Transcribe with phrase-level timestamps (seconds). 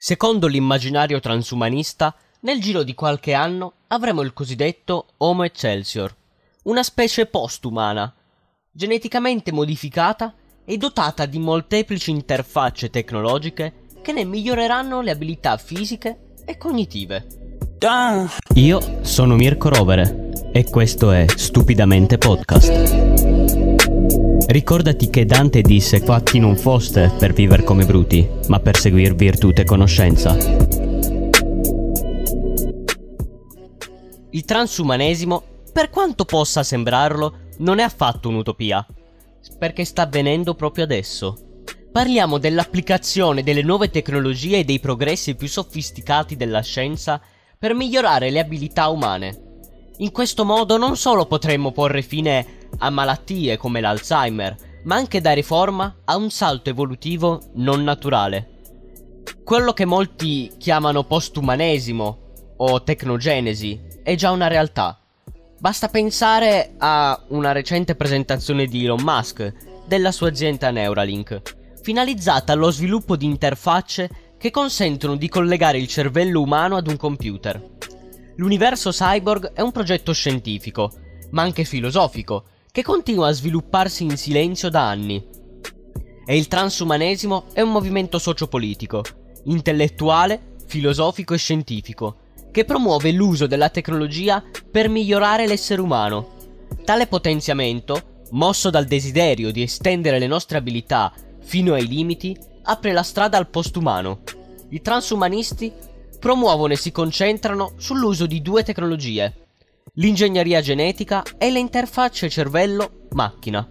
[0.00, 6.14] Secondo l'immaginario transumanista, nel giro di qualche anno avremo il cosiddetto Homo Excelsior,
[6.64, 8.14] una specie postumana,
[8.70, 10.32] geneticamente modificata
[10.64, 17.26] e dotata di molteplici interfacce tecnologiche che ne miglioreranno le abilità fisiche e cognitive.
[18.54, 22.97] Io sono Mirko Rovere e questo è Stupidamente Podcast.
[24.50, 29.52] Ricordati che Dante disse fatti non foste per vivere come bruti, ma per seguir virtù
[29.54, 30.34] e conoscenza.
[34.30, 38.86] Il transumanesimo, per quanto possa sembrarlo, non è affatto un'utopia,
[39.58, 41.60] perché sta avvenendo proprio adesso.
[41.92, 47.20] Parliamo dell'applicazione delle nuove tecnologie e dei progressi più sofisticati della scienza
[47.58, 49.42] per migliorare le abilità umane.
[49.98, 55.42] In questo modo non solo potremmo porre fine a malattie come l'Alzheimer, ma anche dare
[55.42, 58.56] forma a un salto evolutivo non naturale.
[59.44, 62.18] Quello che molti chiamano postumanesimo
[62.56, 64.98] o tecnogenesi è già una realtà.
[65.58, 69.52] Basta pensare a una recente presentazione di Elon Musk
[69.86, 71.40] della sua azienda Neuralink,
[71.82, 77.60] finalizzata allo sviluppo di interfacce che consentono di collegare il cervello umano ad un computer.
[78.36, 80.92] L'universo cyborg è un progetto scientifico,
[81.30, 85.24] ma anche filosofico, che continua a svilupparsi in silenzio da anni.
[86.26, 89.02] E il transumanesimo è un movimento sociopolitico,
[89.44, 92.16] intellettuale, filosofico e scientifico,
[92.50, 96.36] che promuove l'uso della tecnologia per migliorare l'essere umano.
[96.84, 103.02] Tale potenziamento, mosso dal desiderio di estendere le nostre abilità fino ai limiti, apre la
[103.02, 104.20] strada al postumano.
[104.70, 105.72] I transumanisti
[106.18, 109.47] promuovono e si concentrano sull'uso di due tecnologie,
[109.98, 113.68] l'ingegneria genetica e le interfacce cervello-macchina.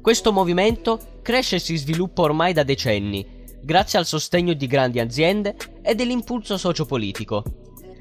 [0.00, 3.24] Questo movimento cresce e si sviluppa ormai da decenni,
[3.62, 7.44] grazie al sostegno di grandi aziende e dell'impulso sociopolitico.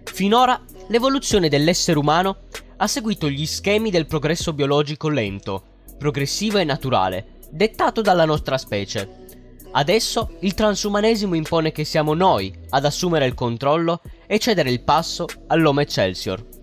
[0.05, 2.37] Finora l'evoluzione dell'essere umano
[2.77, 5.63] ha seguito gli schemi del progresso biologico lento,
[5.97, 9.27] progressivo e naturale, dettato dalla nostra specie.
[9.71, 15.27] Adesso il transumanesimo impone che siamo noi ad assumere il controllo e cedere il passo
[15.47, 16.57] all'Homo Excelsior.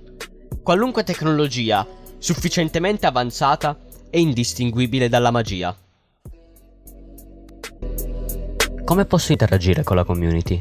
[0.66, 1.86] Qualunque tecnologia
[2.18, 3.78] sufficientemente avanzata
[4.10, 5.72] è indistinguibile dalla magia.
[8.82, 10.60] Come posso interagire con la community?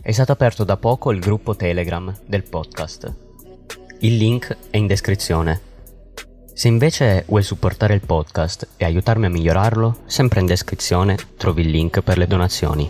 [0.00, 3.12] È stato aperto da poco il gruppo Telegram del podcast.
[4.02, 5.62] Il link è in descrizione.
[6.54, 11.70] Se invece vuoi supportare il podcast e aiutarmi a migliorarlo, sempre in descrizione trovi il
[11.70, 12.88] link per le donazioni.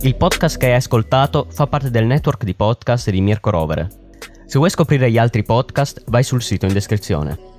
[0.00, 4.02] Il podcast che hai ascoltato fa parte del network di podcast di Mirko Rovere
[4.46, 7.53] se vuoi scoprire gli altri podcast, vai sul sito in descrizione.